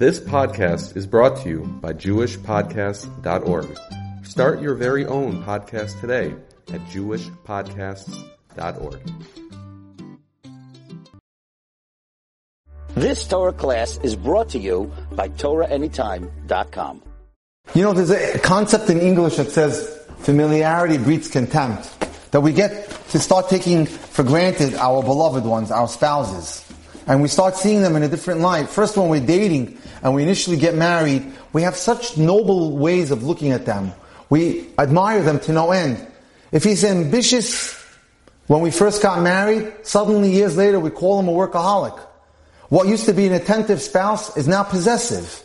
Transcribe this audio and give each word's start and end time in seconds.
This 0.00 0.18
podcast 0.18 0.96
is 0.96 1.06
brought 1.06 1.36
to 1.42 1.48
you 1.50 1.60
by 1.82 1.92
JewishPodcasts.org. 1.92 3.78
Start 4.24 4.62
your 4.62 4.74
very 4.74 5.04
own 5.04 5.44
podcast 5.44 6.00
today 6.00 6.34
at 6.72 6.80
JewishPodcasts.org. 6.86 9.00
This 12.94 13.28
Torah 13.28 13.52
class 13.52 13.98
is 13.98 14.16
brought 14.16 14.48
to 14.48 14.58
you 14.58 14.90
by 15.12 15.28
TorahAnytime.com. 15.28 17.02
You 17.74 17.82
know, 17.82 17.92
there's 17.92 18.10
a 18.10 18.38
concept 18.38 18.88
in 18.88 19.00
English 19.00 19.36
that 19.36 19.50
says 19.50 20.02
familiarity 20.20 20.96
breeds 20.96 21.28
contempt. 21.28 21.90
That 22.30 22.40
we 22.40 22.54
get 22.54 22.88
to 23.10 23.18
start 23.18 23.50
taking 23.50 23.84
for 23.84 24.22
granted 24.22 24.76
our 24.76 25.02
beloved 25.02 25.44
ones, 25.44 25.70
our 25.70 25.88
spouses. 25.88 26.64
And 27.06 27.22
we 27.22 27.28
start 27.28 27.56
seeing 27.56 27.82
them 27.82 27.96
in 27.96 28.02
a 28.02 28.08
different 28.08 28.40
light. 28.40 28.68
First, 28.68 28.96
when 28.96 29.08
we're 29.08 29.24
dating 29.24 29.78
and 30.02 30.14
we 30.14 30.22
initially 30.22 30.56
get 30.56 30.74
married, 30.74 31.32
we 31.52 31.62
have 31.62 31.76
such 31.76 32.16
noble 32.16 32.76
ways 32.76 33.10
of 33.10 33.22
looking 33.24 33.52
at 33.52 33.66
them. 33.66 33.92
We 34.28 34.68
admire 34.78 35.22
them 35.22 35.40
to 35.40 35.52
no 35.52 35.72
end. 35.72 36.06
If 36.52 36.64
he's 36.64 36.84
ambitious 36.84 37.74
when 38.46 38.60
we 38.60 38.70
first 38.70 39.02
got 39.02 39.22
married, 39.22 39.72
suddenly 39.82 40.32
years 40.32 40.56
later 40.56 40.78
we 40.78 40.90
call 40.90 41.20
him 41.20 41.28
a 41.28 41.32
workaholic. 41.32 41.98
What 42.68 42.86
used 42.86 43.06
to 43.06 43.12
be 43.12 43.26
an 43.26 43.32
attentive 43.32 43.82
spouse 43.82 44.36
is 44.36 44.46
now 44.46 44.62
possessive. 44.62 45.44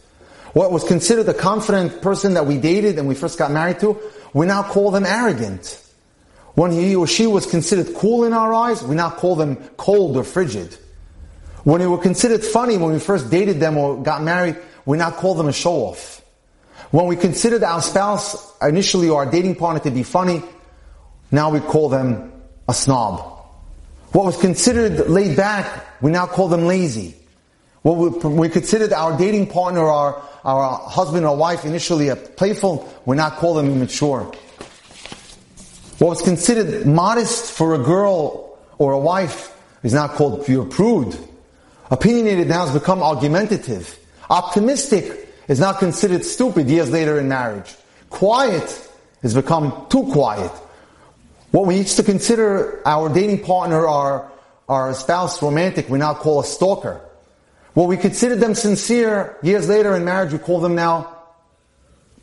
What 0.54 0.72
was 0.72 0.84
considered 0.84 1.28
a 1.28 1.34
confident 1.34 2.02
person 2.02 2.36
that 2.36 2.46
we 2.46 2.58
dated 2.58 2.98
and 2.98 3.08
we 3.08 3.16
first 3.16 3.38
got 3.38 3.52
married 3.52 3.80
to, 3.80 4.00
we 4.34 4.46
now 4.46 4.64
call 4.64 4.92
them 4.92 5.06
arrogant. 5.06 5.82
When 6.54 6.72
he 6.72 6.96
or 6.96 7.08
she 7.08 7.28
was 7.28 7.46
considered 7.46 7.96
cool 7.96 8.24
in 8.24 8.34
our 8.34 8.54
eyes, 8.54 8.82
we 8.82 8.96
now 8.96 9.10
call 9.10 9.36
them 9.36 9.58
cold 9.78 10.16
or 10.16 10.24
frigid. 10.24 10.78
When 11.66 11.82
we 11.82 11.88
were 11.88 11.98
considered 11.98 12.44
funny 12.44 12.78
when 12.78 12.94
we 12.94 13.00
first 13.00 13.32
dated 13.32 13.60
them 13.60 13.76
or 13.76 14.02
got 14.02 14.22
married, 14.22 14.56
we 14.86 15.00
now 15.00 15.10
call 15.10 15.34
them 15.34 15.48
a 15.48 15.52
show-off. 15.52 16.22
When 16.92 17.08
we 17.08 17.16
considered 17.16 17.64
our 17.64 17.82
spouse 17.82 18.54
initially 18.62 19.10
or 19.10 19.26
our 19.26 19.32
dating 19.32 19.56
partner 19.56 19.82
to 19.82 19.90
be 19.90 20.04
funny, 20.04 20.44
now 21.32 21.50
we 21.50 21.60
call 21.60 21.90
them 21.90 22.32
a 22.70 22.74
snob. 22.74 23.20
What 24.12 24.26
was 24.26 24.38
considered 24.38 25.10
laid 25.10 25.36
back, 25.36 25.88
we 26.04 26.12
now 26.12 26.28
call 26.28 26.50
them 26.50 26.68
lazy. 26.68 27.16
What 27.82 27.98
we, 27.98 28.30
we 28.30 28.50
considered 28.50 28.94
our 28.94 29.18
dating 29.18 29.48
partner, 29.48 29.82
our, 29.82 30.22
our 30.44 30.88
husband 30.88 31.26
or 31.26 31.36
wife 31.36 31.66
initially 31.66 32.10
a 32.10 32.16
playful, 32.16 32.88
we 33.08 33.16
now 33.16 33.32
call 33.32 33.56
them 33.56 33.72
immature. 33.72 34.32
What 35.98 36.10
was 36.10 36.22
considered 36.22 36.86
modest 36.86 37.52
for 37.52 37.74
a 37.74 37.80
girl 37.80 38.60
or 38.78 38.92
a 38.92 39.00
wife 39.00 39.52
is 39.82 39.96
now 39.96 40.08
called 40.08 40.46
pure 40.46 40.66
prude. 40.66 41.18
Opinionated 41.92 42.48
now 42.48 42.66
has 42.66 42.74
become 42.74 43.04
argumentative. 43.04 43.98
Optimistic 44.30 45.34
is 45.48 45.60
now 45.60 45.74
considered 45.74 46.26
stupid 46.26 46.68
years 46.68 46.92
later 46.92 47.20
in 47.20 47.28
marriage. 47.28 47.76
Quiet 48.10 48.90
has 49.22 49.34
become 49.34 49.86
too 49.90 50.04
quiet. 50.12 50.52
What 51.52 51.68
we 51.68 51.78
used 51.78 51.98
to 51.98 52.04
consider 52.04 52.82
our 52.88 53.14
dating 53.14 53.44
partner, 53.44 53.88
our, 53.88 54.32
our 54.68 54.94
spouse 54.94 55.42
romantic, 55.42 55.90
we 55.90 56.00
now 56.00 56.14
call 56.14 56.40
a 56.40 56.46
stalker. 56.46 57.02
What 57.74 57.88
we 57.88 57.98
considered 57.98 58.40
them 58.40 58.56
sincere 58.56 59.38
years 59.44 59.70
later 59.70 59.96
in 59.96 60.06
marriage, 60.06 60.32
we 60.32 60.40
call 60.40 60.60
them 60.60 60.76
now 60.76 61.16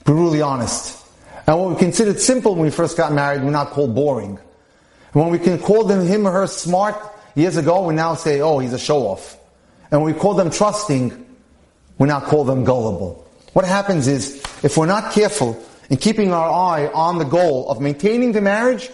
brutally 0.04 0.42
honest. 0.42 0.98
And 1.46 1.58
what 1.58 1.70
we 1.70 1.76
considered 1.76 2.20
simple 2.20 2.54
when 2.54 2.62
we 2.62 2.70
first 2.70 2.96
got 2.96 3.12
married, 3.12 3.42
we 3.42 3.50
now 3.50 3.66
call 3.66 3.88
boring. 3.88 4.38
And 5.12 5.22
when 5.22 5.30
we 5.30 5.38
can 5.38 5.58
call 5.58 5.84
them 5.84 6.06
him 6.06 6.26
or 6.26 6.32
her 6.32 6.46
smart 6.46 6.96
years 7.34 7.56
ago, 7.56 7.86
we 7.86 7.94
now 7.94 8.14
say, 8.14 8.40
oh, 8.40 8.58
he's 8.58 8.72
a 8.72 8.78
show 8.78 9.06
off. 9.06 9.38
And 9.92 10.02
we 10.02 10.14
call 10.14 10.32
them 10.32 10.50
trusting, 10.50 11.26
we 11.98 12.08
now 12.08 12.20
call 12.20 12.44
them 12.44 12.64
gullible. 12.64 13.28
What 13.52 13.66
happens 13.66 14.08
is, 14.08 14.42
if 14.62 14.78
we're 14.78 14.86
not 14.86 15.12
careful 15.12 15.62
in 15.90 15.98
keeping 15.98 16.32
our 16.32 16.50
eye 16.50 16.86
on 16.94 17.18
the 17.18 17.24
goal 17.24 17.68
of 17.68 17.78
maintaining 17.78 18.32
the 18.32 18.40
marriage, 18.40 18.88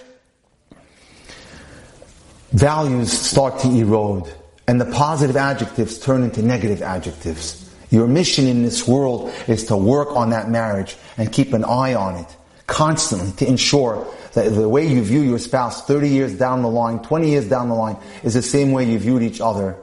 values 2.51 3.13
start 3.13 3.61
to 3.61 3.69
erode 3.69 4.35
and 4.67 4.81
the 4.81 4.87
positive 4.87 5.37
adjectives 5.37 6.01
turn 6.01 6.25
into 6.25 6.42
negative 6.42 6.83
adjectives. 6.83 7.73
Your 7.91 8.08
mission 8.08 8.47
in 8.47 8.64
this 8.64 8.87
world 8.89 9.33
is 9.47 9.64
to 9.67 9.77
work 9.77 10.11
on 10.17 10.31
that 10.31 10.51
marriage 10.51 10.97
and 11.17 11.33
keep 11.33 11.53
an 11.53 11.64
eye 11.64 11.95
on 11.95 12.17
it 12.17 12.37
constantly 12.67 13.31
to 13.33 13.47
ensure 13.47 14.07
that 14.33 14.51
the 14.51 14.69
way 14.69 14.87
you 14.87 15.03
view 15.03 15.20
your 15.20 15.39
spouse 15.39 15.87
30 15.87 16.08
years 16.08 16.37
down 16.37 16.63
the 16.63 16.69
line, 16.69 16.98
20 16.98 17.31
years 17.31 17.48
down 17.48 17.69
the 17.69 17.75
line 17.75 17.97
is 18.25 18.35
the 18.35 18.42
same 18.42 18.73
way 18.73 18.85
you 18.85 18.98
viewed 18.98 19.23
each 19.23 19.41
other 19.41 19.77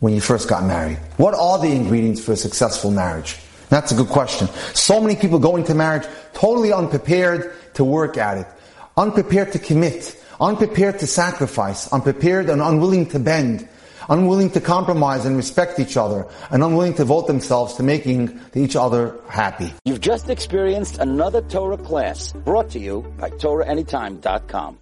when 0.00 0.14
you 0.14 0.20
first 0.20 0.48
got 0.48 0.64
married. 0.64 0.98
What 1.16 1.34
are 1.34 1.58
the 1.58 1.70
ingredients 1.70 2.22
for 2.24 2.32
a 2.32 2.36
successful 2.36 2.90
marriage? 2.90 3.38
That's 3.68 3.92
a 3.92 3.94
good 3.94 4.08
question. 4.08 4.48
So 4.74 5.00
many 5.00 5.16
people 5.16 5.38
go 5.38 5.56
into 5.56 5.74
marriage 5.74 6.06
totally 6.34 6.72
unprepared 6.72 7.52
to 7.74 7.84
work 7.84 8.16
at 8.16 8.38
it, 8.38 8.46
unprepared 8.96 9.52
to 9.52 9.58
commit, 9.58 10.16
unprepared 10.40 10.98
to 11.00 11.06
sacrifice, 11.06 11.92
unprepared 11.92 12.48
and 12.48 12.62
unwilling 12.62 13.06
to 13.06 13.18
bend, 13.18 13.68
unwilling 14.08 14.50
to 14.50 14.60
compromise 14.60 15.24
and 15.24 15.36
respect 15.36 15.80
each 15.80 15.96
other, 15.96 16.26
and 16.50 16.62
unwilling 16.62 16.94
to 16.94 17.04
vote 17.04 17.26
themselves 17.26 17.74
to 17.74 17.82
making 17.82 18.38
each 18.54 18.76
other 18.76 19.18
happy. 19.28 19.72
You've 19.84 20.00
just 20.00 20.30
experienced 20.30 20.98
another 20.98 21.42
Torah 21.42 21.78
class 21.78 22.32
brought 22.32 22.70
to 22.70 22.78
you 22.78 23.02
by 23.18 23.30
TorahAnytime.com. 23.30 24.78